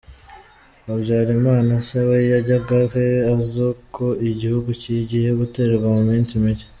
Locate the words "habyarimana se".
0.85-1.99